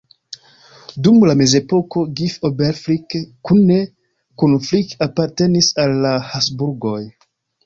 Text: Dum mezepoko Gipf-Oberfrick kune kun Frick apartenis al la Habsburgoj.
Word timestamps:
Dum 1.07 1.19
mezepoko 1.41 2.05
Gipf-Oberfrick 2.19 3.13
kune 3.51 3.77
kun 4.43 4.57
Frick 4.69 4.97
apartenis 5.09 5.71
al 5.85 5.95
la 6.09 6.17
Habsburgoj. 6.33 6.99